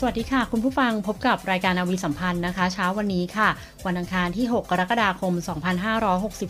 [0.00, 3.48] สวัสดีค่ะ คุณผู้ฟังพบกับรายการนาวีสัมพันธ์นะคะ เช้าวันนี้ค่ะ
[3.86, 5.32] วันอังคารที่ 6 กรกฎาคม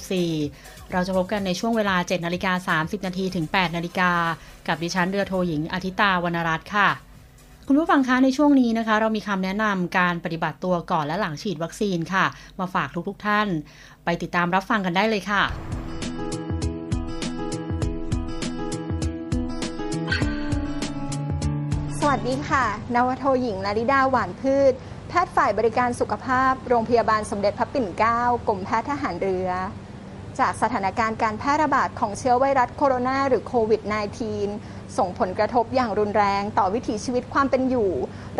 [0.08, 4.10] 2564 เราจะพบกันในช่วงเวลา 7นาฬิกา30 นาทีถึง 8 นาฬิกา
[4.68, 6.88] กับดิฉันเรือโทหญิงอาทิตาวรรณรัตน์ค่ะ
[7.66, 12.24] คุณผู้ฟังคะในช่วงนี้นะคะ เรามีคำแนะนำการปฏิบัติตัวก่อนและหลังฉีดวัคซีนค่ะ
[12.60, 13.48] มาฝากทุกๆทท่าน
[14.04, 15.42] ไปติดตามรับฟังกันได้เลยค่ะ
[22.08, 24.72] วัสดีค่ะ นวโทหญิงนาริดาหวานพืช
[25.08, 29.48] แพทย์ฝ่ายบริการสุขภาพ โรงพยาบาลสมเด็จพระปิ่นเกล้ากรมแพทย์ทหารเรือ
[30.38, 33.82] จากสถานการณ์การแพร่ระบาดของเชื้อไวรัสโคโรนาหรือโควิด
[34.40, 37.90] -19 ส่งผลกระทบอย่างรุนแรงต่อวิถีชีวิตความเป็นอยู่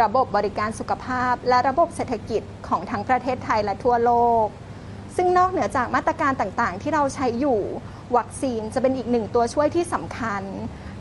[0.02, 4.12] ระบบบริการสุขภาพ และระบบเศรษฐกิจของทั้งประเทศไทยและทั่วโล
[4.44, 4.46] ก
[5.16, 7.60] ซึ่งนอกเหนือจากมาตรการต่างๆ ที่เราใช้อยู่
[8.16, 10.42] วัคซีนจะเป็นอีกหนึ่งตัวช่วยที่สำคัญ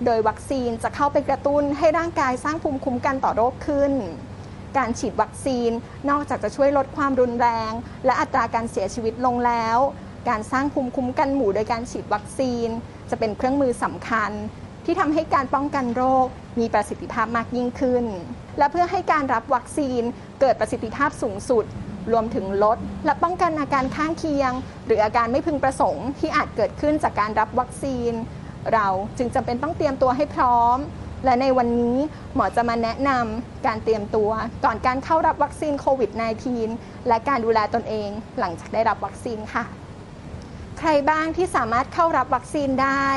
[0.05, 3.93] โดยวัคซีนจะเข้าไปกระตุ้นให้ร่างกายสร้างภูมิคุ้มกันต่อโรคขึ้น
[4.77, 5.71] การฉีดวัคซีน
[6.09, 7.71] นอกจากจะช่วยลดความรุนแรง
[8.05, 9.77] และอัตราการเสียชีวิตลงแล้ว
[10.29, 12.67] การสร้างภูมิคุ้มกันหมู่โดยการฉีดวัคซีน
[13.09, 14.31] จะเป็นเครื่องมือสำคัญ
[14.85, 16.27] ที่ทำให้การป้องกันโรค
[16.59, 18.05] มีประสิทธิภาพมากยิ่งขึ้น
[18.57, 20.01] และเพื่อให้การรับวัคซีน
[20.41, 21.65] เกิดประสิทธิภาพสูงสุด
[22.11, 24.51] รวมถึงลด และป้องกันอาการข้างเคียง
[24.85, 28.11] หรืออาการไม่พึงประสงค์ที่อาจเกิดขึ้นจากการรับวัคซีน
[28.73, 30.77] เราจึงจำเป็นต้องเตรียมตัวให้พร้อม
[31.25, 31.97] และในวันนี้
[32.35, 34.31] หมอจะมาแนะนำการเตรียมตัว
[34.65, 36.11] ก่อนการเข้ารับวัคซีนโควิด
[36.59, 39.63] -19 และการดูแลตนเองหลังจากได้รับวัคซีนค่ะ
[40.79, 43.09] ใครบ้างที่สามารถเข้ารับวัคซีนได้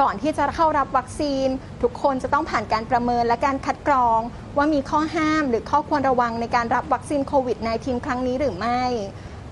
[0.00, 1.46] ก่อนที่จะเข้ารับวัคซีน
[1.82, 4.20] ทุกคนจะต้องผ่านการประเมินและการคัดกรอง
[4.56, 8.82] ว่ามีข้อห้ามหรือข้อควรระวังในการรับวัคซีนโควิด -19 ครั้งนี้หรือไม่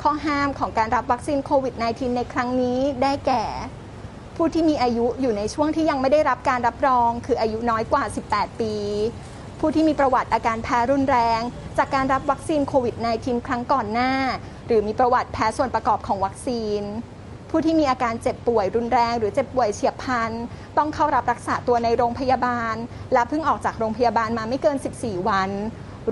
[0.03, 3.45] ข้อห้ามของการรับวัคซีนโควิด -19 ในครั้งนี้ได้แก่
[4.43, 8.75] ผู้ที่มีอายุอยู่ในช่วงที่ยังไม่ได้รับการรับรอง คืออายุน้อยกว่า 18 ปี
[9.61, 11.41] ผู้ที่มีประวัติอาการแพ้รุนแรง
[11.79, 14.13] จากการรับวัคซีนโควิด -19 ครั้งก่อนหน้า
[14.67, 16.83] หรือมีประวัติแพ้ส่วนประกอบของวัคซีน
[17.51, 20.33] ผู้ที่มีอาการเจ็บป่วยรุนแรง หรือเจ็บป่วยเฉียบพลัน
[20.77, 22.75] ต้องเข้ารับรักษาตัวในโรงพยาบาล
[23.13, 25.51] และเพิ่งออกจากโรงพยาบาลมาไม่เกิน 14 วัน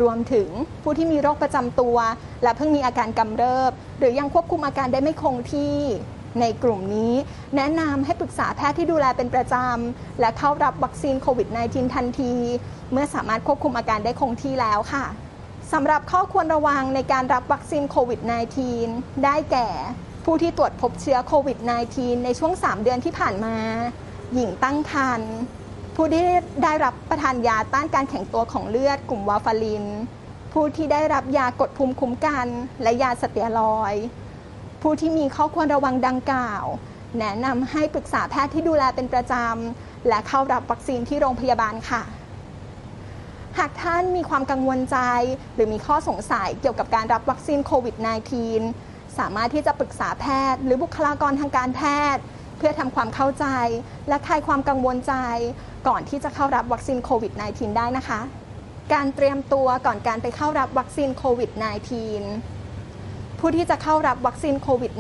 [0.03, 0.49] รวมถึง
[0.83, 1.97] ผู้ที่มีโรคประจำตัว
[2.43, 5.77] และเพิ่งมีอาการกำเริบ หรือยังควบคุมอาการได้ไม่คงที่
[6.41, 7.13] ในกลุ่มนี้
[7.57, 12.34] แนะนำให้ปรึกษาแพทย์ที่ดูแลเป็นประจำ และเข้ารับวัคซีนโควิด -19 ทันที
[12.93, 15.07] เมื่อสามารถควบคุมอาการได้คงที่แล้วค่ะ
[15.72, 18.21] สำหรับข้อควรระวังในการรับวัคซีนโควิด
[18.72, 19.69] -19 ได้แก่
[20.25, 21.59] ผู้ที่ตรวจพบเชื้อโควิด
[21.93, 23.57] -19 ในช่วง 3 เดือนที่ผ่านมา
[24.34, 25.33] หญิงตั้งครรภ์
[25.97, 26.25] ผู้ที่
[26.65, 29.84] ได้รับประทานยาต้านการแข็งตัวของเลือดกลุ่มวาฟาริน
[30.53, 32.47] ผู้ที่ได้รับยากดภูมิคุ้มกัน
[32.83, 33.95] และยาสเตียรอย
[34.88, 36.65] ผู้ที่มีข้อควรระวังดังกล่าว
[37.18, 42.03] แนะนำให้ปรึกษาแพทย์ที่ดูแลเป็นประจำ และเข้ารับวัคซีนที่โรงพยาบาลค่ะ
[43.59, 44.98] หากท่านมีความกังวลใจ
[45.54, 47.97] หรือมีข้อสงสัยเกี่ยวกับการรับวัคซีนโควิด
[48.56, 51.83] -19 สามารถที่จะปรึกษาแพทย์ หรือบุคลากรทางการแพ
[52.15, 52.22] ทย์
[52.59, 53.47] เพื่อทำความเข้าใจ
[54.09, 55.15] และคลายความกังวลใจ
[55.88, 58.21] ก่อนที่จะเข้ารับวัคซีนโควิด -19 ได้นะคะ
[58.92, 62.56] การเตรียมตัวก่อนการไปเข้ารับวัคซีนโควิด -19
[63.41, 64.92] ผู้ที่จะเข้ารับวัคซีนโควิด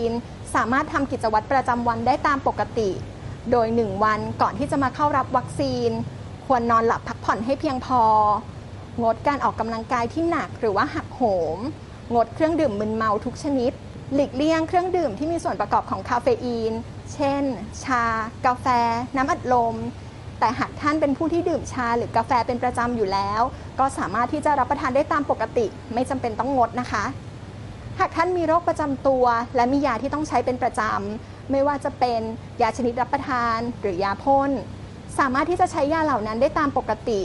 [0.00, 2.90] -19 สามารถทำกิจวัตรประจำวันได้ตามปกติ
[3.50, 5.90] โดย 1 วันก่อนที่จะมาเข้ารับวัคซีน
[6.46, 8.02] ควรนอนหลับพักผ่อนให้เพียงพอ
[9.02, 11.22] งดการออกกำลังกายที่หนักหรือว่าหักโห
[11.56, 11.58] ม
[12.14, 13.72] งดเครื่องดื่มมึนเมาทุกชนิด
[14.14, 16.72] หลีกเลี่ยงเครื่องดื่มที่มีส่วนประกอบของคาเฟอีน
[17.14, 17.44] เช่น
[17.84, 18.04] ชา
[18.46, 18.66] กาแฟ
[19.16, 19.76] น้ำอัดลม
[20.40, 23.40] แต่หากท่านเป็นผู้ที่ดื่มชาหรือกาแฟเป็นประจำอยู่แล้ว
[23.78, 27.04] ก็สามารถที่จะรับประทานได้ตามปกติ ไม่จำเป็นต้องงดนะคะ
[28.00, 29.24] หากท่านมีโรคประจำตัว
[29.56, 32.20] และมียาที่ต้องใช้เป็นประจำ ไม่ว่าจะเป็น
[32.62, 34.50] ยาชนิดรับประทาน หรือยาพ่น
[35.18, 37.20] สามารถที่จะใช้ยาเหล่านั้นได้ตามปกติ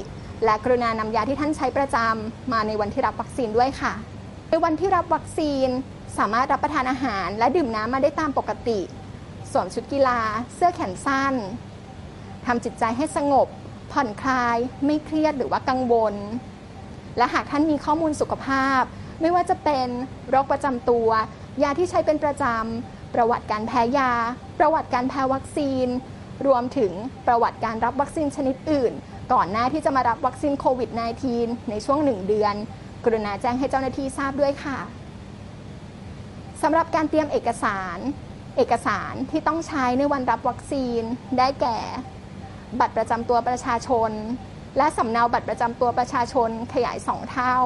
[0.46, 3.94] และกรุณานำยาที่ท่านใช้ประจำมาในวันที่รับวัคซีนด้วยค่ะ
[4.50, 5.68] ในวันที่รับวัคซีน
[6.18, 8.80] สามารถรับประทานอาหาร และดื่มน้ำมาได้ตามปกติ
[9.52, 10.20] สวมชุดกีฬา
[10.56, 11.34] เสื้อแขนสั้น
[12.46, 13.48] ทำจิตใจให้สงบ
[13.92, 16.16] ผ่อนคลาย ไม่เครียดหรือว่ากังวล
[17.18, 18.84] และหากท่านมีข้อมูลสุขภาพ
[19.22, 19.88] ไม่ว่าจะเป็น
[20.30, 21.10] โรคประจำตัว
[21.64, 24.12] ยาที่ใช้เป็นประจำ ประวัติการแพ้ยา
[24.60, 25.88] ประวัติการแพ้วัคซีน
[26.48, 26.92] รวมถึง
[27.28, 28.94] ประวัติการรับวัคซีนชนิดอื่น
[29.34, 30.90] ก่อนหน้าที่จะมารับวัคซีนโควิด
[31.30, 32.56] -19 ในช่วง 1 เดือน
[33.04, 34.80] กรุณาแจ้งให้เจ้าหน้าที่ทราบด้วยค่ะ
[36.62, 37.98] สำหรับการเตรียมเอกสาร
[38.58, 41.02] เอกสารที่ต้องใช้ในวันรับวัคซีน
[41.38, 41.78] ได้แก่
[42.80, 44.12] บัตรประจำตัวประชาชน
[44.78, 47.58] และสำเนาบัตรประจำตัวประชาชนขยาย 2 เท่า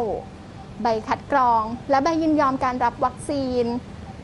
[0.83, 3.66] ใบคัดกรอง และใบยินยอมการรับวัคซีน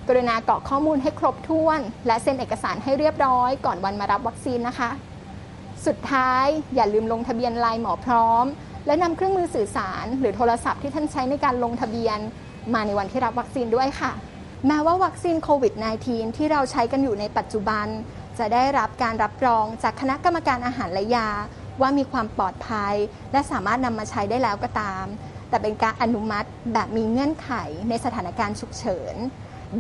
[0.08, 4.90] กรุณากรอกข้อมูลให้ครบถ้วน และเซ็นเอกสารให้เรียบร้อย ก่อนวันมารับวัคซีนนะคะ
[5.86, 6.46] สุดท้าย
[6.76, 8.46] อย่าลืมลงทะเบียนไลน์หมอพร้อม
[8.86, 12.20] และนำเครื่องมือสื่อสาร หรือโทรศัพท์ที่ท่านใช้ในการลงทะเบียน
[12.74, 14.12] มาในวันที่รับวัคซีนด้วยค่ะ
[14.68, 15.74] แม้ว่าวัคซีนโควิด
[16.06, 17.88] -19 ที่เราใช้กันอยู่ในปัจจุบัน
[18.40, 21.30] จะได้รับการรับรองจากคณะกรรมการอาหารและยา
[21.82, 22.96] ว่ามีความปลอดภัย
[23.32, 25.06] และสามารถนำมาใช้ได้แล้วก็ตาม
[25.50, 27.52] แต่เป็นการอนุมัติแบบมีเงื่อนไข
[27.90, 29.16] ในสถานการณ์ฉุกเฉิน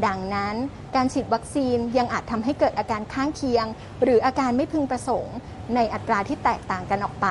[0.06, 0.56] ดังนั้น
[0.96, 3.66] การฉีดวัคซีนยังอาจทำให้เกิดอาการข้างเคียง
[4.04, 5.38] หรืออาการไม่พึงประสงค์
[5.76, 7.28] ในอัตราที่แตกต่างกันออกไป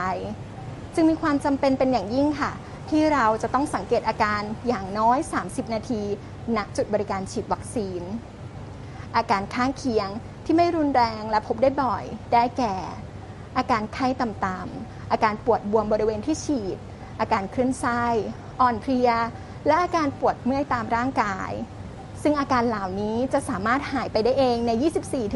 [0.95, 2.53] จึงมีความจำเป็นเป็นอย่างยิ่งค่ะ
[2.91, 6.03] ที่เราจะต้องสังเกตอาการอย่างน้อย 30 นาที
[6.57, 8.03] ณจุดบริการฉีดวัคซีน
[9.17, 10.09] อาการข้างเคียง
[10.45, 12.77] ที่ไม่รุนแรงและพบได้บ่อย ได้แก่
[13.59, 16.79] อาการไข้ต่ำๆอาการปวดบวมบริเวณที่ฉีด
[17.21, 18.05] อาการคลื่นไส้
[18.61, 19.11] อ่อนเพลีย
[19.67, 21.51] และอาการปวดเมื่อยตามร่างกาย
[22.23, 24.71] ซึ่งอาการเหล่านี้จะสามารถหายไปได้เองใน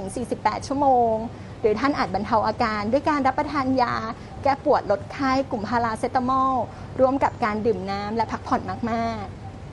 [0.02, 1.14] 24-48 ชั่วโมง
[1.60, 3.94] หรือท่านอาจบรรเทาอาการด้วยการรับประทานยา
[4.42, 6.54] แก้ปวดลดไข้กลุ่มพาราเซตามอล
[7.00, 8.60] ร่วมกับการดื่มน้ำและพักผ่อน
[8.90, 9.24] มาก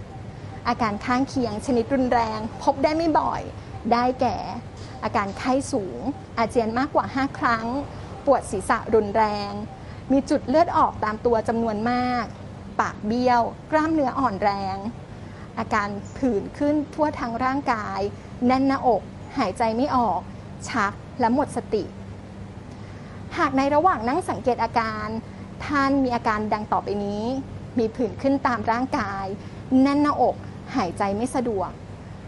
[0.09, 3.41] ๆ อาการข้างเคียงชนิดรุนแรง พบได้ไม่บ่อย
[3.93, 4.37] ได้แก่
[5.03, 6.01] อาการไข้สูง
[6.37, 7.65] อาเจียนมากกว่า 5 ครั้ง
[8.25, 9.51] ปวดศีรษะรุนแรง
[10.11, 12.25] มีจุดเลือดออกตามตัวจำนวนมาก
[12.79, 14.77] ปากเบี้ยว กล้ามเนื้ออ่อนแรง
[15.59, 17.99] อาการผื่นขึ้นทั่วทั้งร่างกาย
[18.45, 19.01] แน่นหน้าอก
[19.37, 20.19] หายใจไม่ออก
[20.69, 21.83] ชักและหมดสติ
[23.37, 25.07] หากในระหว่างนั่งสังเกตอาการ
[25.65, 27.25] ท่านมีอาการดังต่อไปนี้
[27.79, 29.25] มีผื่นขึ้นตามร่างกาย
[29.81, 30.35] แน่นหน้าอก
[30.75, 31.69] หายใจไม่สะดวก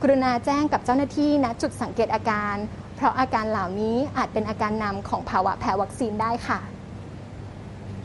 [0.01, 2.55] กรุณาแจ้งกับเจ้าหน้าที่ณจุดสังเกตอาการ
[2.95, 6.59] เพราะอาการเหล่านี้อาจเป็นอาการนำของภาวะแพ้วัคซีนได้ค่ะ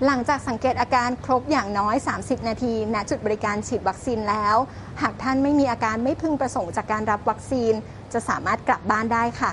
[0.07, 4.57] หลังจากสังเกตอาการครบอย่างน้อย 30 นาที ณ จุดบริการฉีดวัคซีนแล้ว
[5.03, 7.73] หากท่านไม่มีอาการไม่พึงประสงค์จากการรับวัคซีน
[8.13, 9.53] จะสามารถกลับบ้านได้ค่ะ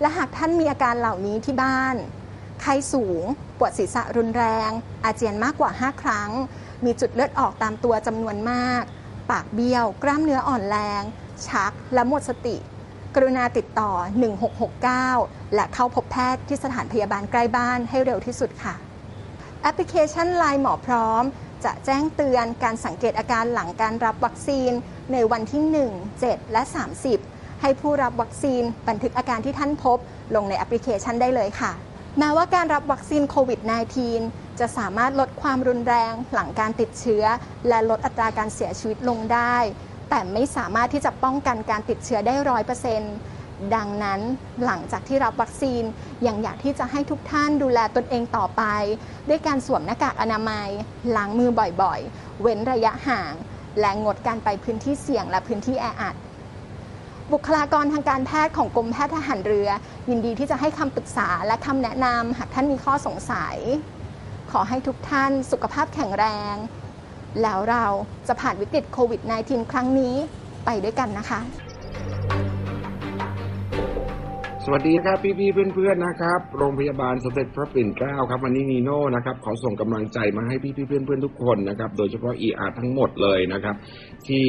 [0.00, 1.94] และหากท่านมีอาการเหล่านี้ที่บ้าน
[2.60, 3.22] ไข้สูง
[3.58, 4.70] ปวดศีรษะรุนแรง
[5.04, 6.30] อาเจียนมากกว่า 5 ครั้ง
[6.84, 8.82] มีจุดเลือดออกตามตัวจำนวนมาก
[9.30, 11.02] ปากเบี้ยว กล้ามเนื้ออ่อนแรง
[11.46, 12.56] ชัก และหมดสติ
[13.14, 13.92] กรุณาติดต่อ
[14.72, 18.76] 1669 และเข้าพบแพทย์ที่สถานพยาบาลใกล้บ้านให้เร็วที่สุดค่ะ
[19.62, 21.22] แอปพลิเคชัน Line หมอพร้อม
[21.64, 24.70] จะแจ้งเตือนการสังเกตอาการหลังการรับวัคซีน
[25.12, 25.62] ในวันที่
[25.92, 26.62] 1 7 และ
[27.12, 29.98] 30 ให้ผู้รับวัคซีนบันทึกอาการที่ท่านพบ
[30.34, 31.72] ลงในแอปพลิเคชันได้เลยค่ะ
[32.18, 33.60] แม้ว่าการรับวัคซีนโควิด
[34.10, 37.24] -19 จะสามารถลดความรุนแรงหลังการติดเชื้อ
[37.68, 39.56] และลดอัตราการเสียชีวิตลงได้
[40.10, 43.14] แต่ไม่สามารถที่จะป้องกันการติดเชื้อได้ร้อยเปอร์เซ็นต์
[43.74, 44.20] ดังนั้น
[44.64, 45.82] หลังจากที่รับวัคซีน
[46.26, 48.62] ยังอยากที่จะให้ทุกท่านดูแลตนเองต่อไป
[49.28, 50.68] ด้วยการสวมหน้ากากอนามัย
[51.16, 51.50] ล้างมือ
[51.82, 53.34] บ่อยๆ เว้นระยะห่าง
[53.80, 56.16] และงดการไปพื้นที่เสี่ยงและพื้นที่แออัด
[57.32, 59.68] บุคลากรทางการแพทย์ของกรมแพทย์ทหารเรือ
[60.10, 63.56] ยินดีที่จะให้คำปรึกษาและคำแนะนำหากท่านมีข้อสงสัย
[64.50, 66.54] ขอให้ทุกท่านสุขภาพแข็งแรง
[67.42, 67.84] แล้วเรา
[68.28, 70.14] จะผ่านวิกฤตโควิด -19 ครั้งนี้
[70.64, 71.40] ไปด้วยกันนะคะ
[74.64, 83.76] สวัสดีครับพี่ๆเพื่อนๆนะครับ โรงพยาบาลสมเด็จพระปิ่นเกล้าครับวันนี้นีโน่นะครับขอส่งกำลังใจมาให้พี่ๆเพื่อนๆทุกคนนะครับโดยเฉพาะ ER ทั้งหมดเลยนะครับ
[84.28, 84.46] ที่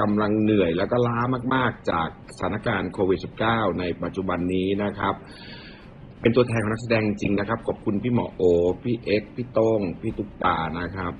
[0.00, 1.20] กำลังเหนื่อยแล้วก็ล้า
[1.54, 5.14] มากๆจากสถานการณ์โควิด -19 ในปัจจุบันนี้นะครับ
[6.20, 8.42] เป็นตัวแทนของนักแสดงจริงนะครับ ขอบคุณพี่หมอโอ
[8.82, 11.12] พี่เอ็ก พี่โต้ง พี่ตุ๊กตานะครับ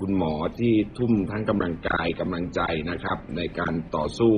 [0.00, 2.60] คุณหมอที่ทุ่มทั้งกำลังกายกำลังใจ
[2.90, 4.34] นะครับ ในการต่อสู้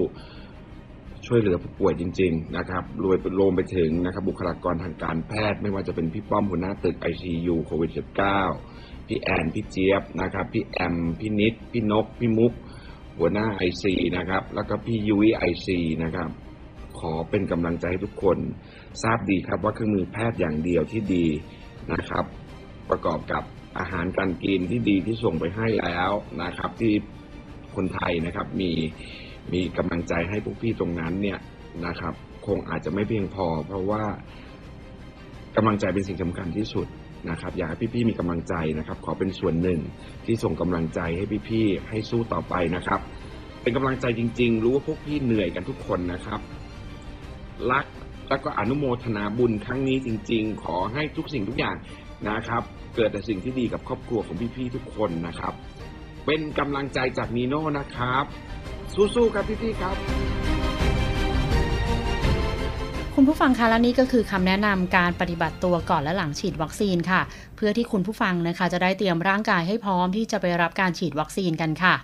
[1.26, 7.90] ช่วยเหลือผู้ป่วยจริง ๆ นะครับรวมรวมไปถึงนะครับบุคลากรทางการแพทย์ ไม่ว่าจะเป็นพี่ป้อมหัวหน้าตึก ICU โควิด
[8.48, 12.52] -19 พี่แอนพี่เจี๊ยบนะครับพี่แอมพี่นิด พี่นก พี่มุก
[13.18, 16.30] หัวหน้าไอซีนะครับแล้วก็พี่ยุ้ยไอซีนะครับ
[16.98, 18.38] ขอเป็นกำลังใจให้ทุกคน
[19.02, 21.26] ทราบดีครับว่าเครื่องมือแพทย์อย่างเดียวที่ดี
[21.92, 22.24] นะครับ
[22.90, 23.42] ประกอบกับ
[23.78, 26.10] อาหารการกินที่ดีที่ส่งไปให้แล้ว
[26.42, 26.92] นะครับ ที่
[27.76, 28.72] คนไทยนะครับมี
[29.52, 31.38] มีกำลังใจให้พวกพี่ตรงนั้นเนี่ย
[31.86, 32.14] นะครับ
[32.46, 34.02] คงอาจจะไม่เพียงพอ เพราะว่า
[35.56, 36.86] กำลังใจเป็นสิ่งสำคัญที่สุด
[37.30, 39.80] นะครับ อยากให้พี่ๆมีกำลังใจนะครับ ขอเป็นส่วนหนึ่ง
[40.24, 43.00] ที่ส่งกำลังใจให้พี่ๆให้สู้ต่อไปนะครับ
[43.62, 46.40] เป็นกำลังใจจริง ๆ รู้ว่าพวกพี่เหนื่อยกันทุกคนนะครับ
[47.70, 47.86] รัก
[48.28, 51.76] แล้วก็อนุโมทนาบุญครั้งนี้จริง ๆ ขอให้ทุกสิ่งทุกอย่าง
[52.28, 52.62] นะครับ
[52.96, 55.54] เกิดแต่สิ่งที่ดีกับครอบครัวของพี่ๆทุกคนนะครับ
[56.26, 58.24] เป็นกำลังใจจากนีโน่นะครับ
[58.96, 59.96] สู้ๆครับพี่ๆครับ
[63.14, 67.20] คุณผู้ฟังคะและนี่ก็คือคำแนะนำการปฏิบัติตัวก่อนและหลังฉีดวัคซีนค่ะ
[67.56, 71.94] เพื่อที่คุณผู้ฟังนะคะจะได้เตรียมร่างกายให้พร้อมที่จะไปรับการฉีดวัคซีนกันค่ะ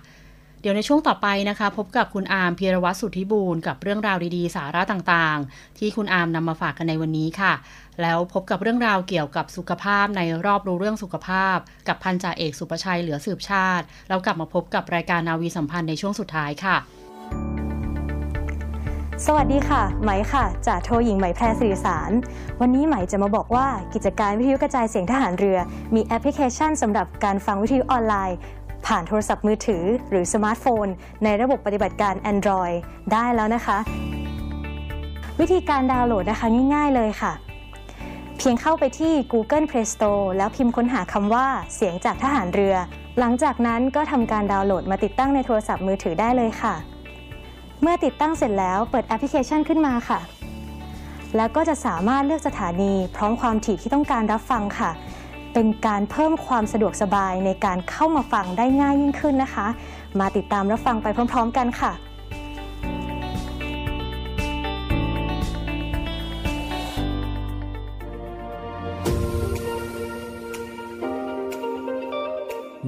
[0.61, 7.53] เดี๋ยวในช่วงต่อไปนะคะ พบกับคุณอาร์มพีรวัตรสุทธิบูรณ์กับเรื่องราวดีๆ สาระต่างๆ ที่คุณอาร์มนำมาฝากกันในวันนี้ค่ะ
[8.01, 16.77] แล้วพบกับเรื่องราวเกี่ยวกับสุขภาพในรอบรู้เรื่องสุขภาพ กับพันจ่าเอกสุประชัยเหลือสืบชาติ แล้วกลับมาพบกับรายการนาวีสัมพันธ์ในช่วงสุดท้ายค่ะ
[19.27, 22.11] สวัสดีค่ะ ไหมค่ะจ่าโทหญิงไหมแพรสิริสาร
[22.61, 25.57] วันนี้ไหมจะมาบอกว่ากิจการวิทยุกระจายเสียงทหารเรือ
[25.95, 28.37] มีแอปพลิเคชันสำหรับการฟังวิทยุออนไลน์
[28.85, 30.87] ผ่านโทรศัพท์มือถือหรือสมาร์ทโฟน
[31.23, 32.75] ในระบบปฏิบัติการ Android
[33.11, 33.77] ได้แล้วนะคะ
[35.39, 37.33] วิธีการดาวน์โหลดนะคะง่ายๆเลยค่ะ
[38.37, 41.45] เพียงเข้าไปที่ Google Play Store แล้วพิมพ์ค้นหาคำว่า
[41.75, 42.75] เสียงจากทหารเรือ
[43.19, 46.75] หลังจากนั้นก็ทำการดาวน์โหลดมาติดตั้งในโทรศัพท์มือถือได้เลยค่ะ
[47.81, 50.19] เมื่อติดตั้งเสร็จแล้วเปิดแอปพลิเคชันขึ้นมาค่ะ
[51.35, 54.91] แล้วก็จะสามารถเลือกสถานีพร้อมความถี่ที่ต้องการรับฟังค่ะ
[55.53, 59.67] เป็นการเพิ่มความสะดวกสบายในการเข้ามาฟังได้ง่ายยิ่งขึ้นนะคะ
[60.19, 61.91] มาติดตามรับฟังไปพร้อม ๆ กันค่ะ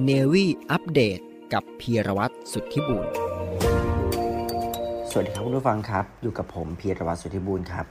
[0.04, 1.18] เนวี่อัปเดต
[1.52, 3.06] กับพีรวัตรสุทธิบุญ
[5.10, 7.86] สวัสดีครับคุณผู้ฟังครับ อยู่กับผมพีรวัตรสุทธิบุญครับ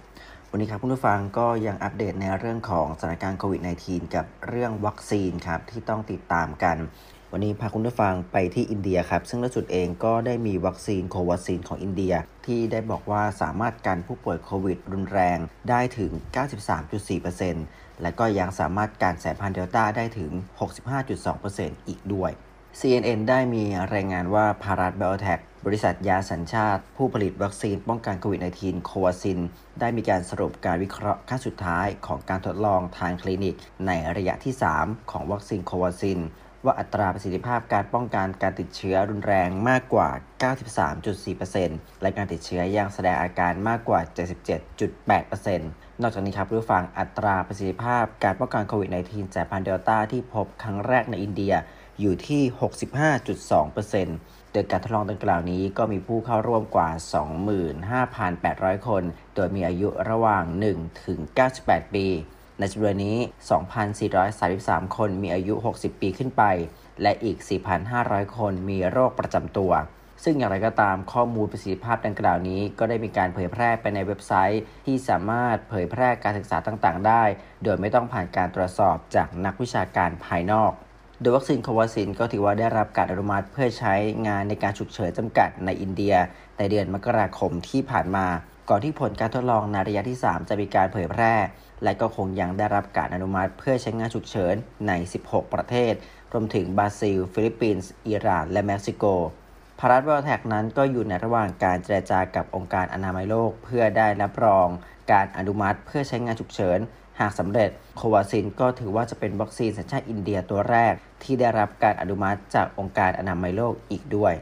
[0.56, 6.78] วันนี้ครับคุณผู้ฟังก็ยังอัปเดตในเรื่องของสถานการณ์โควิด -19 กับเรื่องวัคซีนครับที่ต้องติดตามกัน
[7.32, 12.14] วันนี้พาคุณผู้ฟังไปที่อินเดียครับ ซึ่งล่าสุดเองก็ได้มีวัคซีนโควาซีนของอินเดีย
[12.46, 15.38] ที่ได้บอกว่าสามารถกันผู้ป่วยโควิด รุนแรง
[15.70, 16.12] ได้ถึง
[16.88, 20.32] 93.4%และก็ยังสามารถการสายพันธุ์เดลต้าได้ถึง
[21.10, 22.32] 65.2%อีกด้วย
[22.80, 29.40] CNN ได้มีรายงานว่าพาราดเบลแทค บริษัทยาสัญชาติ ผู้ผลิตวัคซีนป้องกันโควิด -19 โควาซิน
[29.80, 33.56] ได้มีการสรุปการวิเคราะห์ขั้นสุดท้ายของการทดลองทางคลินิก
[33.88, 36.20] ในระยะที่ 3 ของวัคซีนโควาซิน
[36.66, 40.10] ว่าอัตราประสิทธิภาพการป้องกันการติดเชื้อรุนแรงมากกว่า
[40.86, 44.00] 93.4%และการติดเชื้อยังแสดงอาการมากกว่า
[44.80, 45.58] 77.8%
[46.02, 51.54] นอกจากนี้ครับผู้ฟังอัตราประสิทธิภาพการป้องกันโควิด -19 สายพันธุ์เดลต้าที่พบครั้งแรกในอินเดีย
[52.00, 52.42] อยู่ที่
[54.10, 56.90] 65.2% โดยการทดลองดังกล่าวนี้ก็มีผู้เข้าร่วมกว่า
[58.10, 59.04] 25,800 คน
[59.36, 60.44] โดยมีอายุระหว่าง
[60.74, 61.20] 1 ถึง
[61.58, 62.08] 98 ปี
[62.60, 63.18] ในจำนวนนี้
[64.26, 66.44] 2,433 คนมีอายุ 60 ปีขึ้นไป
[67.02, 67.38] และอีก
[67.88, 69.74] 4,500 คนมีโรคประจำตัว
[70.24, 77.24] ซึ่งอย่างไรก็ตามข้อมูลประสิทธิภาพดังกล่าวนี้ ก็ได้มีการเผยแพร่ไปในเว็บไซต์ ที่สามารถเผยแพร่การศึกษาต่างๆ ได้
[77.64, 80.72] โดยไม่ต้องผ่านการตรวจสอบจากนักวิชาการภายนอก
[81.24, 83.94] โดยวัคซีนโควาซินก็ถือว่าได้รับการอนุมัติเพื่อใช้
[84.28, 86.16] งานในการฉุกเฉินจำกัดในอินเดีย
[86.58, 88.28] ในเดือนมกราคมที่ผ่านมา
[88.70, 91.34] ก่อนที่ผลการทดลองในระยะที่ 3 จะมีการเผยแพร่
[91.84, 94.56] และก็คงยังได้รับการอนุมัติเพื่อใช้งานฉุกเฉิน
[94.88, 94.92] ใน
[95.24, 95.94] 16 ประเทศ
[96.34, 99.04] รวมถึงบราซิล ฟิลิปปินส์ อิหร่าน และเม็กซิโก
[99.80, 104.68] Bharat Biotech นั้นก็อยู่ในระหว่างการเจรจากับองค์การอนามัยโลก เพื่อได้รับรอง
[105.12, 106.82] การอนุมัติเพื่อใช้งานฉุกเฉิน
[107.20, 114.36] หากสำเร็จ Covaxin ก็ถือว่าจะเป็นวัคซีนสัญชาติอินเดียตัวแรก ที่ได้รับการอนุมัติจากองค์การอนามัยโลกอีกด้วย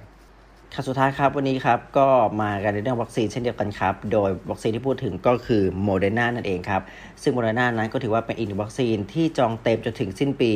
[0.74, 2.10] ข่าวสุดท้ายครับวันนี้ครับก็
[2.42, 6.82] มากันในเรื่องวัคซีนเช่นเดียวกันครับ โดยวัคซีนที่พูดถึงก็คือโมเดอร์นานั่นเองครับ
[7.22, 10.54] ซึ่งโมเดอร์นานั้นก็ถือว่าเป็นอีกหนึ่งวัคซีนที่จองเต็มจนถึงสิ้นปี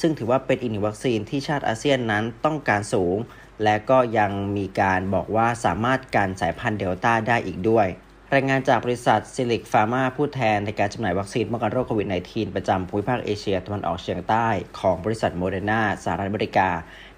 [0.00, 3.16] ซึ่งถือว่าเป็นอีกหนึ่งวัคซีนที่ชาติอาเซียนนั้นต้องการสูง
[3.64, 7.86] และก็ยังมีการบอกว่าสามารถกันสายพันธุ์เดลต้าได้อีกด้วย
[8.34, 14.48] รายงานจากบริษัทซิลลิคฟาร์มาผู้แทนในการจำหน่ายวัคซีนป้องกันโรคโควิด -19 ประจำภูมิภาคเอเชียตะวันออกเฉียงใต้
[14.80, 16.68] ของบริษัทโมเดอร์นาสหรัฐอเมริกา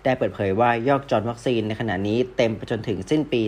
[0.05, 3.43] ได้เปิดเผยว่ายอดจองวัคซีนในขณะนี้เต็มไปจนถึงสิ้นปี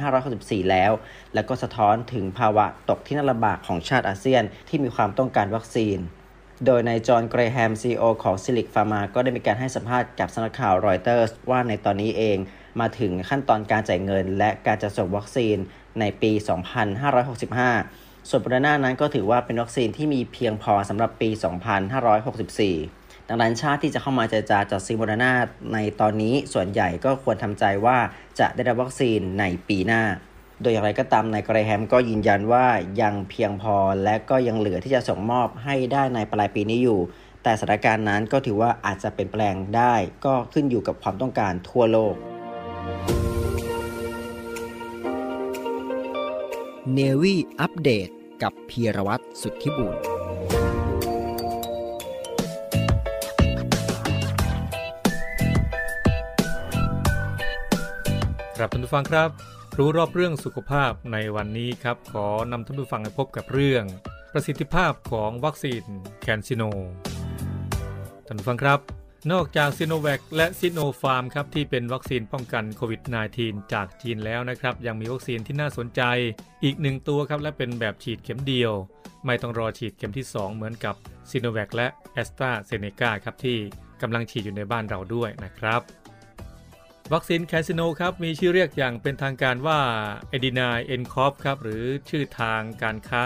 [0.00, 0.92] 2564 แล้ว
[1.34, 5.98] และก็สะท้อนถึงภาวะตกที่นั่งลำบากของชาติอาเซียนที่มีความต้องการวัคซีน
[6.64, 12.38] โดยนายจอห์นเกรแฮม CEO ของซิลลิคฟาร์มาก็ได้มีการให้สัมภาษณ์กับสำนักข่าวรอยเตอร์สว่าในตอนนี้เอง
[12.80, 15.56] มาถึงขั้นตอนการจ่ายเงิน และการจัดส่งวัคซีน
[16.00, 16.32] ในปี
[17.10, 21.30] 2565 ส่วนโมเดอร์นานั้นก็ถือว่าเป็นวัคซีนที่มีเพียงพอสำหรับปี
[22.08, 25.32] 2564 ดังนั้นชาติที่จะเข้ามาเจรจาจัดซื้อโมเดอร์นา
[25.72, 27.98] ในตอนนี้ส่วนใหญ่ก็ควรทำใจว่า
[28.40, 30.02] จะได้รับวัคซีนในปีหน้า
[30.60, 32.66] โดยอย่างไรก็ตามนายกรแฮมก็ยืนยันว่า
[33.00, 37.00] ยังเพียงพอและก็ยังเหลือที่จะส่งมอบให้ได้ในปลายปีนี้อยู่
[37.42, 39.94] แต่สถานการณ์นั้นก็ถือว่าอาจจะเปลี่ยนแปลงได้
[40.24, 42.14] ก็ขึ้นอยู่กับความต้องการทั่วโลก
[46.94, 48.08] เนวี่อัปเดต
[48.42, 49.96] กับพีรวัตรสุทธิบุญ
[58.56, 63.84] ครับท่านผู้ฟังครับ รู้รอบเรื่องสุขภาพในวันนี้ครับ ขอนำท่านผู้ฟังไปพบกับเรื่อง
[64.32, 65.82] ประสิทธิภาพของวัคซีน
[66.20, 66.62] แคนซิโน
[68.26, 68.78] ท่านผู้ฟังครับ
[69.32, 73.02] นอกจากซิโนแวคและซิโนฟาร์มครับที่เป็นวัคซีนป้องกันโควิด
[73.36, 76.02] -19 จากจีนแล้วนะครับ ยังมีวัคซีนที่น่าสนใจ
[76.64, 78.72] อีกหนึ่งตัวครับ และเป็นแบบฉีดเข็มเดียว
[79.24, 80.94] ไม่ต้องรอฉีดเข็มที่ 2 เหมือนกับ
[81.30, 83.58] ซิโนแวคและแอสตราเซเนกาครับที่
[84.02, 85.82] กำลังฉีดอยู่ในบ้านเราด้วยนะครับ
[87.14, 89.80] วัคซีนแคนซิโนครับมีชื่อเรียกอย่างเป็นทางการว่า
[90.30, 93.24] Ad5-nCoV ครับหรือชื่อทางการค้า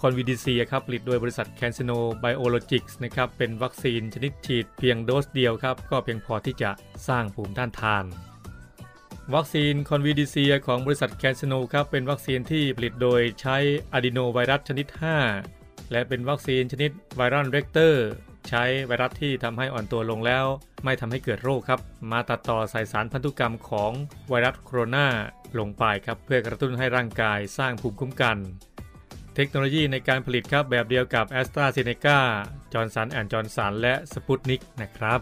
[0.00, 1.90] คอนวิดิเซียครับผลิตโดยบริษัทแคนซิโน
[2.20, 6.70] ไบโอโลจิกส์นะครับเป็นวัคซีนชนิดฉีดเพียงโดสเดียวครับ ก็เพียงพอที่จะ
[7.08, 8.04] สร้างภูมิต้านทาน
[9.34, 13.56] วัคซีนคอนวิดิเซียของบริษัทแคนซิโนครับเป็นวัคซีนที่ผลิตโดยใช้
[13.92, 14.86] อะดีโนไวรัสชนิด
[15.40, 18.06] 5 และเป็นวัคซีนชนิด viral vector
[18.48, 20.46] ใช้ไวรัสที่ทำให้อ่อนตัวลงแล้ว
[20.84, 21.80] ไม่ทำให้เกิดโรคครับ
[22.12, 23.92] มาตัดต่อสายสารพันธุกรรมของ
[24.28, 25.06] ไวรัสโคโรนา
[25.58, 28.36] ลงไปครับ เพื่อกระตุ้นให้ร่างกายสร้างภูมิคุ้มกัน
[29.34, 32.18] เทคโนโลยีในการผลิตครับแบบเดียวกับแอสตราเซเนกา
[32.72, 35.20] จอห์นสันแอนด์จอห์นสันและสปุตนิกนะครับ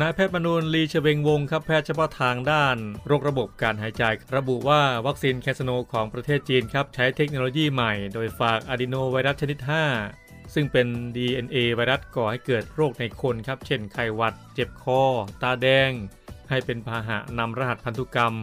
[0.00, 2.76] นายแพทย์มนูญ ลีเชวงวงศ์ครับแพทย์เฉพาะทางด้าน
[3.06, 4.02] โรคระบบการหายใจ
[4.36, 10.21] ระบุว่าวัคซีนแคนซิโนของประเทศจีนครับ ใช้เทคโนโลยีใหม่ โดยฝากอะดีโนไวรัสชนิด 5
[10.54, 10.86] ซึ่งเป็น
[11.16, 15.02] DNA ไวรัสก่อให้เกิดโรคในคนครับ เช่นไข้หวัด เจ็บคอ
[15.42, 15.90] ตาแดง
[16.50, 18.34] ให้เป็นพาหะนำรหัสพันธุกรรม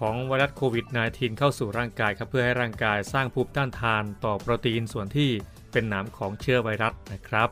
[0.00, 5.30] ของไวรัสโควิด -19 เข้าสู่ร่างกายครับ เพื่อให้ร่างกายสร้างภูมิต้านทานต่อโปรตีนส่วนที่
[5.72, 7.48] เป็นหนามของเชื้อไวรัสนะครับ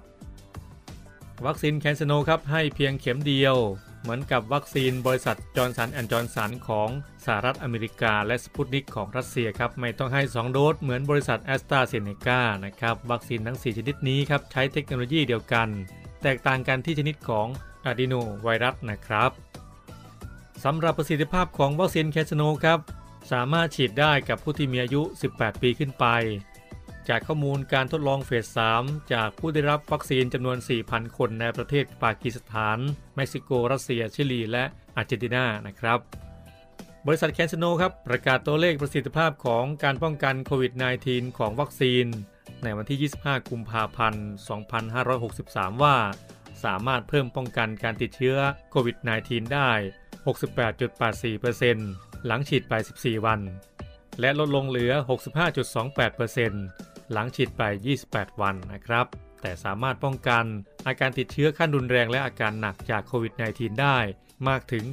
[1.46, 3.56] วัคซีนแคนซิโนครับให้เพียงเข็มเดียว
[4.02, 6.88] เหมือนกับวัคซีนบริษัทจอห์นสันแอนด์จอห์นสันของ
[7.24, 15.68] สหรัฐอเมริกาและสปุตนิกของรัสเซียครับ ไม่ต้องให้ 2 โดสเหมือนบริษัทแอสตราเซเนกานะครับ วัคซีนทั้ง 4 ชนิดนี้ครับ ใช้เทคโนโลยีเดียวกัน
[16.22, 17.46] แตกต่างกันที่ชนิดของ
[17.86, 19.30] อะดีโนไวรัสนะครับ
[20.64, 22.78] สำหรับประสิทธิภาพของวัคซีนแคนซิโนครับ
[23.32, 25.02] สามารถฉีดได้กับผู้ที่มีอายุ
[25.34, 26.06] 18 ปีขึ้นไป
[27.08, 28.46] จากข้อมูลการทดลองเฟส
[28.80, 32.78] 3 จากผู้ได้รับวัคซีนจำนวน 4,000 คนในประเทศปากีสถาน
[33.16, 34.64] เม็กซิโก รัสเซีย ชิลี และ
[34.96, 35.98] อาร์เจนตินานะครับ
[37.06, 40.72] บริษัทแคนซโนครับ ประกาศตัวเลขประสิทธิภาพของการป้องกันโควิด
[41.06, 42.06] -19 ของวัคซีน
[42.62, 44.26] ในวันที่ 25 กุมภาพันธ์
[45.04, 45.96] 2563 ว่า
[46.64, 48.36] สามารถเพิ่มป้องกันการติดเชื้อ
[48.70, 49.70] โควิด -19 ได้
[50.58, 53.40] 68.84%หลังฉีดไป 14 วัน
[54.20, 57.62] และลดลงเหลือ 65.28% หลังฉีดไป
[58.02, 59.06] 28 วันนะครับ
[59.42, 60.44] แต่สามารถป้องกัน
[60.86, 63.98] อาการติดเชื้อขั้นรุนแรงและอาการหนักจากโควิด -19 ได้
[64.48, 64.84] มากถึง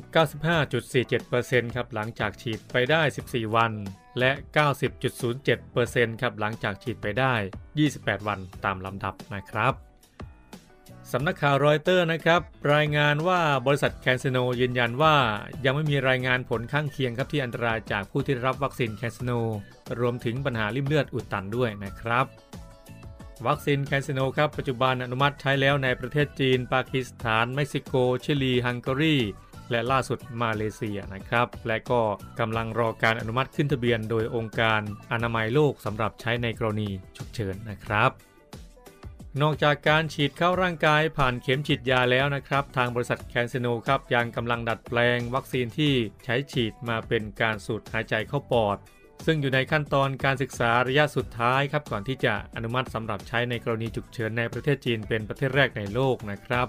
[0.83, 3.71] 95.47%ครับหลังจากฉีดไปได้ 14 วัน
[4.19, 4.31] และ
[5.25, 7.33] 90.07%ครับหลังจากฉีดไปได้
[7.81, 9.88] 28 วันตามลำดับนะครับ
[11.13, 12.41] สำนักข่าวรอยเตอร์นะครับ
[12.73, 15.15] รายงานว่าบริษัทแคนซโนยืนยันว่า
[15.65, 19.31] ยังไม่มีรายงานผลข้างเคียงครับที่อันตรายจากผู้ที่รับวัคซีนแคนซโน
[19.99, 22.25] รวมถึงปัญหาริ่มเลือดอุดตันด้วยนะครับ
[23.47, 27.93] วัคซีนแคนซโนครับปัจจุบันอนุมัติใช้แล้วในประเทศจีน ปากีสถาน เม็กซิโก
[28.23, 29.17] ชิลี ฮังการี
[29.71, 32.01] และล่าสุดมาเลเซียนะครับ และก็
[32.39, 38.11] กำลังรอการอนุมัติขึ้นทะเบียน โดยองค์การอนามัยโลกสำหรับใช้ในกรณีฉุกเฉินนะครับ
[39.41, 48.77] นอกจากการฉีดเข้าร่างกายผ่านเข็มฉีดยาแล้วนะครับ ทางบริษัทแคนเซโนครับยังกำลังดัดแปลงวัคซีนที่ใช้ฉีดมาเป็นการสูดหายใจเข้าปอด
[49.25, 56.67] ซึ่งอยู่ในขั้นตอนการศึกษาระยะสุดท้ายครับก่อนที่จะอนุมัติสำหรับใช้ในกรณีฉุกเฉินในประเทศจีนเป็นประเทศแรกในโลกนะครับ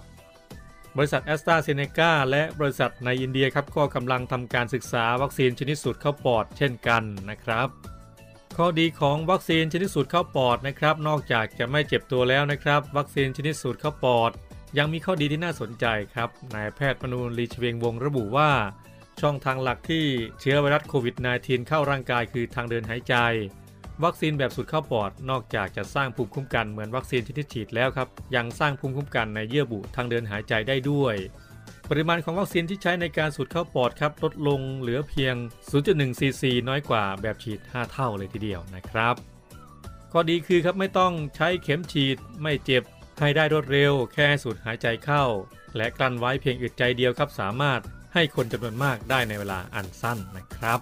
[0.96, 7.68] บริษัทแอสตราเซเนกาและบริษัทในอินเดียครับก็กำลังทำการศึกษาวัคซีนชนิดสูดเข้าปอดเช่นกันนะครับ
[8.56, 14.30] ข้อดีของวัคซีนชนิดสูดเข้าปอดนะครับ นอกจากจะไม่เจ็บตัวแล้วนะครับ วัคซีนชนิดสูดเข้าปอด
[14.78, 18.50] ยังมีข้อดีที่น่าสนใจครับนายแพทย์มนูลลีชเวงวงระบุว่า
[19.20, 20.04] ช่องทางหลักที่
[20.40, 23.14] เชื้อไวรัสโควิด -19 เข้าร่างกายคือทางเดินหายใจ
[24.04, 31.14] วัคซีนแบบสูดเข้าปอด นอกจากจะสร้างภูมิคุ้มกันเหมือนวัคซีนชนิดฉีดแล้วครับยังสร้างภูมิคุ้มกันในเยื่อบุทางเดินหายใจได้ด้วย
[31.90, 35.34] ปริมาณของวัคซีนที่ใช้ในการสูดเข้าปอดครับลดลงเหลือเพียง
[35.76, 39.14] 0.1 ซีซีน้อยกว่าแบบฉีด 5 เท่าเลยทีเดียวนะครับ
[40.12, 42.82] ข้อดีคือครับไม่ต้องใช้เข็มฉีดไม่เจ็บ
[43.20, 45.24] ให้ได้รวดเร็ว แค่สูดหายใจเข้า
[45.76, 47.80] และกลั้นไว้เพียงอึดใจเดียวครับสามารถ
[48.14, 50.80] ให้คนจำนวนมากได้ในเวลาอันสั้นนะครับ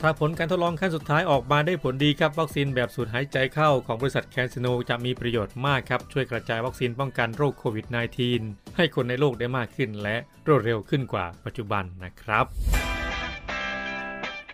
[0.00, 7.86] ถ้าผลการทดลองขั้นสุดท้ายออกมาได้ผลดีครับวัคซีนแบบสูดหายใจเข้าของบริษัทแคนซิโนจะมีประโยชน์มากครับ ช่วยกระจายวัคซีนป้องกันโรคโควิด
[8.30, 12.46] -19 ให้คนในโลกได้มากขึ้น และรวดเร็วขึ้นกว่าปัจจุบันนะครับ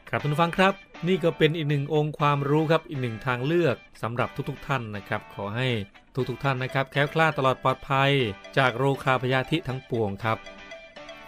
[0.09, 0.72] ครับทุกฟังครับ
[1.09, 5.68] นี่ก็เป็นอีกหนึ่งองค์ความรู้ครับอีกหนึ่งทางเลือกสำหรับทุกๆทท่านนะครับ ขอให้
[6.14, 8.11] ทุกๆทท่านนะครับ แค้วคลาดตลอดปลอดภัย
[8.59, 10.38] จากโรคาพยาธิทั้งปวงครับ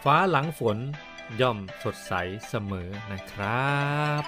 [0.04, 0.78] ฟ้าหลังฝน
[1.40, 2.12] ย่อมสดใส
[2.48, 3.74] เสมอนะครั
[4.20, 4.22] บ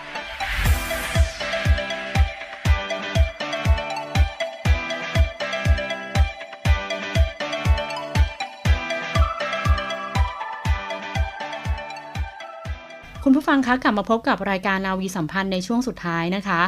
[13.29, 16.63] คุณผู้ฟังคะกลับมาพบกับรายการนาวีสัมพันธ์ในช่วงสุดท้ายนะคะ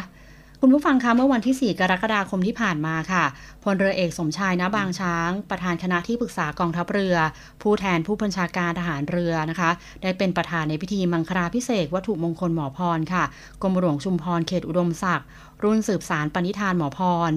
[0.62, 3.24] คุณผู้ฟังคะเมื่อวันที่ 4 กรกฎาคมที่ผ่านมาค่ะ
[3.64, 7.16] พลเรือเอกสมชายนะบางช้าง ประธานคณะที่ปรึกษากองทัพเรือ
[7.62, 9.70] ผู้แทนผู้บัญชาการทหารเรือนะคะ
[10.02, 13.24] ได้เป็นประธานในพิธีมังคลาพิเศษวัตถุมงคลหมอพรค่ะ
[13.62, 15.26] กรมหลวงชุมพรเขตอุดมศักดิ์
[15.62, 17.32] รุ่นสืบสารปณิธานหมอพร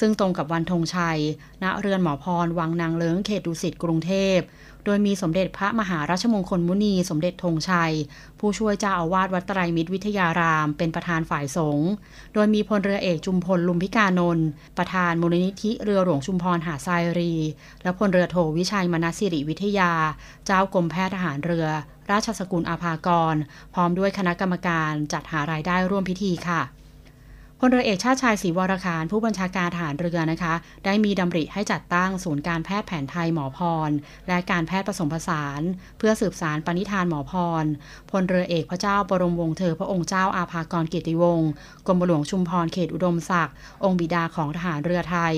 [0.00, 1.20] ซึ่งตรงกับวันธงชัย
[1.62, 4.38] ณเรือนหมอพร วังนางเลิงเขตดุสิตกรุงเทพ
[4.86, 7.92] โดยมีสมเด็จพระมหาราชมงคลมุนี สมเด็จธงชัย
[8.38, 11.90] ผู้ช่วยเจ้าอาวาสวัดไตรมิตรวิทยาราม เป็นประธานฝ่ายสงฆ์
[12.34, 14.46] โดยมีพลเรือเอกจุมพลลุมพิกานนท์
[14.78, 17.34] ประธานมูลนิธิเรือหลวงชุมพรหาทรายรี
[17.82, 19.92] และพลเรือโทวิชัยมนสิริวิทยา
[20.46, 21.66] เจ้ากรมแพทย์ทหารเรือ
[22.10, 23.36] ราชสกุลอาภากร
[23.74, 26.62] พร้อมด้วยคณะกรรมการจัดหารายได้ร่วมพิธีค่ะ
[27.60, 33.90] พลเรือเอกชาติชายศรีวรคารผู้บัญชาการทหารเรือนะคะ ได้มีดำริให้จัดตั้งศูนย์การแพทย์แผนไทยหมอพร
[34.28, 35.60] และการแพทย์ผสมผสาน
[35.98, 37.64] เพื่อสืบสารปณิธานหมอพร
[38.10, 41.50] พลเรือเอกพระเจ้าบรมวงศ์เธอพระองค์เจ้าอาภากรเกียรติวงศ์
[41.86, 45.34] กรมหลวงชุมพรเขตอุดมศักดิ์องค์บิดาของทหารเรือไทย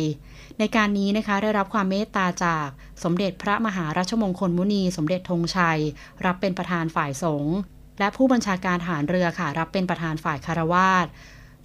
[0.58, 2.68] ในการนี้นะคะได้รับความเมตตาจาก
[3.04, 5.80] สมเด็จพระมหาราชมงคลมุนี สมเด็จธงชัย
[6.24, 7.54] รับเป็นประธานฝ่ายสงฆ์
[7.98, 11.08] และผู้บัญชาการทหารเรือค่ะรับเป็นประธานฝ่ายคารวาส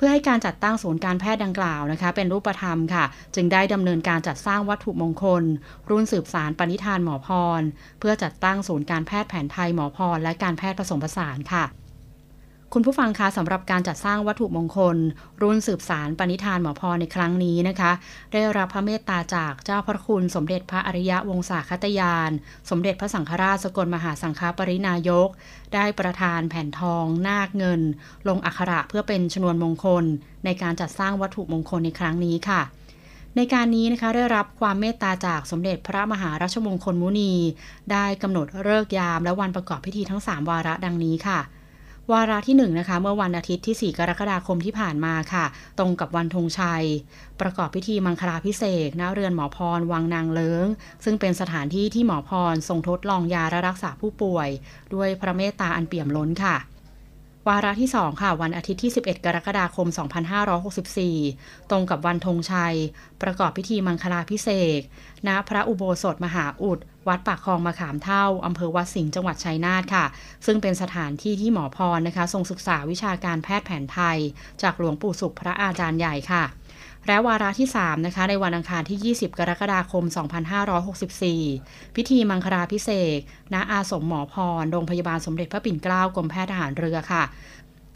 [0.06, 5.44] พื่อให้การจัดตั้งศูนย์การแพทย์ดังกล่าวนะคะ เป็นรูปธรรมค่ะ จึงได้ดำเนินการจัดสร้างวัตถุมงคล
[5.90, 7.62] รุ่นสืบสารปณิธานหมอพร
[8.00, 11.64] เพื่อจัดตั้งศูนย์การแพทย์แผนไทยหมอพร และการแพทย์ผสมผสานค่ะ
[12.76, 14.98] คุณผู้ฟังคะสำหรับการจัดสร้างวัตถุมงคล
[15.42, 17.92] รุ่นสืบสารปณิธานหมอพรในครั้งนี้นะคะ
[18.34, 22.32] ได้รับพระเมตตาจากเจ้าพระคุณสมเด็จพระอริยะวงศาคตยาน
[22.70, 25.30] สมเด็จพระสังฆราชสกลมหาสังฆปรินายก
[25.74, 27.82] ได้ประทานแผ่นทอง นาคเงิน
[28.28, 30.04] ลงอักขระเพื่อเป็นชนวนมงคล
[30.46, 32.62] ในการจัดสร้างวัตถุมงคลในครั้งนี้ค่ะ
[33.36, 37.34] ในการนี้นะคะได้รับความเมตตาจากสมเด็จพระมหาราชมงคลมุนี
[37.92, 41.42] ได้กำหนดเลิกยามและวันประกอบพิธีทั้ง 3 วาระดังนี้ค่ะ
[42.12, 45.46] วาระที่1นนะคะเมื่อวันอาทิตย์ที่ 4 กรกฎาคมที่ผ่านมาค่ะ
[45.80, 46.86] ตรงกับวันธงชัย
[47.42, 50.68] ประกอบพิธีมังคลาพิเศษณเรือนหมอพรวังนางเลิง
[51.04, 54.50] ซึ่งเป็นสถานที่ที่หมอพรทรงทดลองยาและรักษาผู้ป่วย
[54.94, 56.56] ด้วยพระเมตตาอันเปี่ยมล้นค่ะ
[57.50, 59.88] วาระที่ 2 ค่ะ วันอาทิตย์ที่ 11 กรกฎาคม
[60.80, 62.76] 2564 ตรงกับวันธงชัย
[63.22, 64.82] ประกอบพิธีมังคลาพิเศษ
[65.28, 70.06] ณพระอุโบสถมหาอุด วัดปากคลองมะขามเท่า อำเภอวัดสิงห์จังหวัดชัยนาทค่ะ
[70.46, 74.18] ซึ่งเป็นสถานที่ที่หมอพรนะคะ ทรงศึกษาวิชาการแพทย์แผนไทย
[74.62, 76.44] จากหลวงปู่สุขพระอาจารย์ใหญ่ค่ะ
[77.08, 80.04] และวาระที่ 3 นะคะ ในวันอังคารที่ 20 กรกฎาคม
[80.80, 83.20] 2564 พิธีมังคลาพิเศษ
[83.54, 87.24] ณอาสมหมอพร โรงพยาบาลสมเด็จพระปิ่นเกล้ากรมแพทย์ทหารเรือค่ะ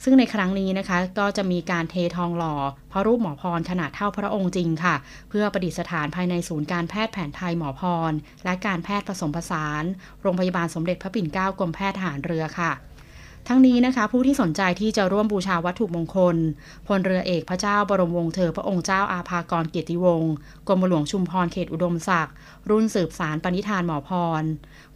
[0.04, 2.56] ซึ่งในครั้งนี้นะคะก็จะมีการเททองหล่อ
[2.92, 4.96] พระรูปหมอพรขนาดเท่าพระองค์จริงค่ะ
[5.30, 8.12] เพื่อประดิษฐานภายในศูนย์การแพทย์แผนไทยหมอพร
[8.46, 9.84] และการแพทย์ผสมผสาน
[10.22, 12.72] โรงพยาบาลสมเด็จพระปิ่นเกล้ากรมแพทย์ทหารเรือค่ะ
[13.48, 16.36] ทั้งนี้นะคะ ผู้ที่สนใจที่จะร่วมบูชาวัตถุมงคล
[16.88, 20.32] พลเรือเอกพระเจ้าบรมวงศ์เธอพระองค์เจ้าอาภากรเกียรติวงศ์
[20.68, 22.34] กรมหลวงชุมพรเขตอุดมศักดิ์
[22.70, 24.10] รุ่นสืบสารปณิธานหมอพ
[24.42, 24.44] ร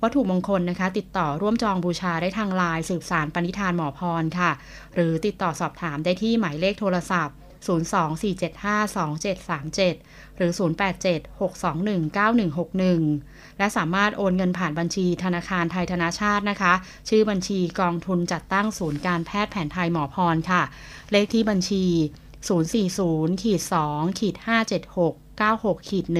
[0.02, 4.52] วัตถุมงคลนะคะ ติดต่อร่วมจองบูชาได้ทางไลน์สืบสารปณิธานหมอพรค่ะ
[4.96, 7.36] หรือติดต่อสอบถามได้ที่หมายเลขโทรศัพท์
[7.68, 10.11] 024752737
[10.42, 16.74] หรือ 0876219161 และสามารถโอนเงินผ่านบัญชีธนาคารไทยธนาชาตินะคะ
[17.10, 20.62] ชื่อบัญชีกองทุนจัดตั้งศูนย์การแพทย์แผนไทยหมอพรค่ะ
[21.12, 21.84] เลขที่บัญชี
[22.64, 24.36] 040ขีด2ขีด
[24.88, 26.16] 576 96ขีด1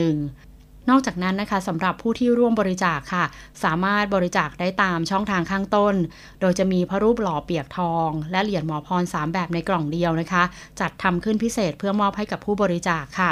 [0.90, 3.26] นอกจากนั้นนะคะสำหรับผู้ที่ร่วมบริจาคค่ะ
[3.64, 5.96] สามารถบริจาคได้ตามช่องทางข้างต้น
[6.40, 10.44] โดยจะมีพระรูปหล่อเปียกทอง และเหรียญหมอพร 3 แบบในกล่องเดียวนะคะ
[10.80, 13.32] จัดทำขึ้นพิเศษเพื่อมอบให้กับผู้บริจาคค่ะ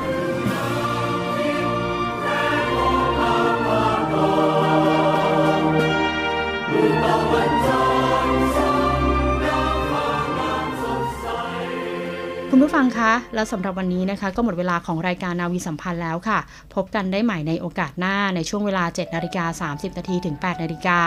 [12.81, 16.39] ฟังคะแล้วสำหรับวันนี้นะคะ ก็หมดเวลาของรายการนาวีสัมพันธ์แล้วค่ะ
[16.75, 20.99] พบกันได้ใหม่ในโอกาสหน้าในช่วงเวลา 7นาฬิกา30นาทีถึง8นาฬิกา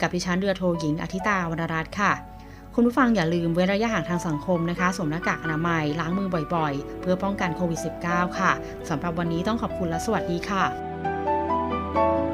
[0.00, 2.12] กับดิฉันเรือโทหญิงอธิตาวรรณรัตน์ค่ะ
[2.74, 8.52] คุณผู้ฟังอย่าลืมเว้นระยะห่างทางสังคมนะคะสวมหน้ากากอนามัยล้างมือบ่อยๆ เพื่อป้องกันโควิด -19 ค่ะ
[8.88, 10.64] สำหรับวันนี้ต้องขอบคุณและสวัสดีค่ะ
[12.28, 12.33] จ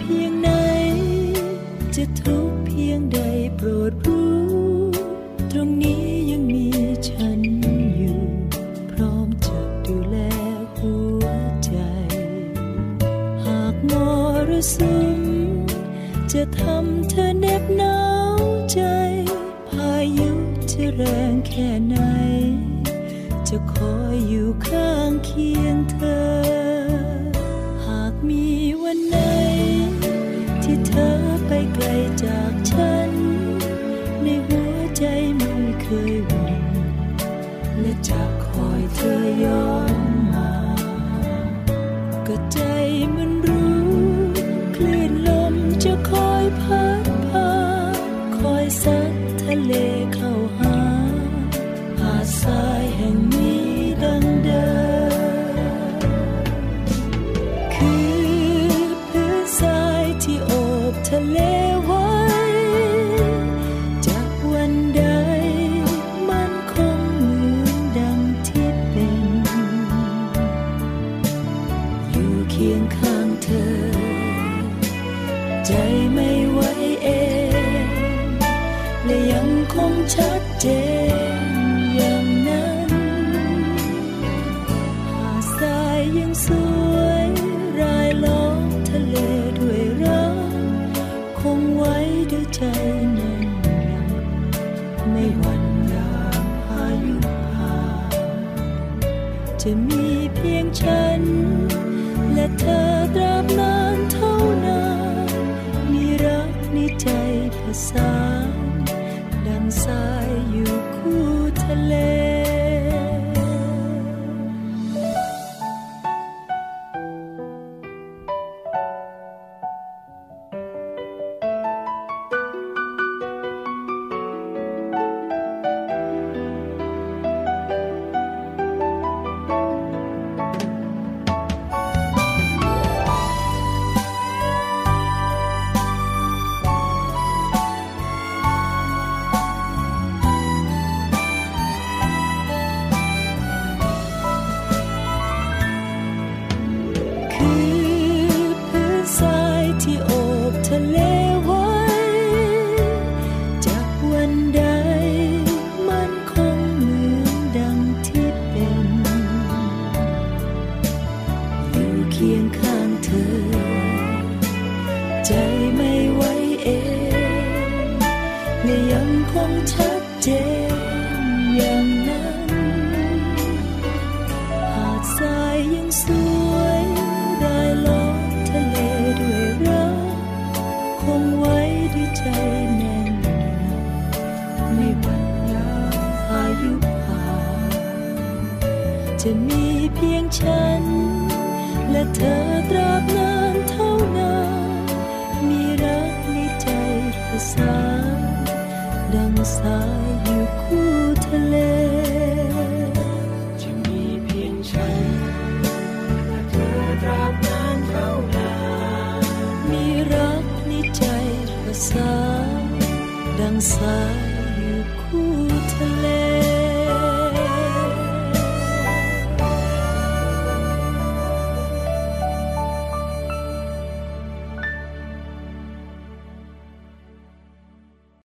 [0.00, 0.50] เพียงไหน
[1.94, 3.18] จะทุกเพียงใด